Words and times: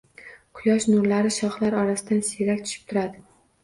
Quyosh 0.59 0.87
nurlari 0.93 1.33
shoxlar 1.37 1.79
orasidan 1.85 2.27
siyrak 2.33 2.67
tushib 2.69 2.93
turadi 2.93 3.27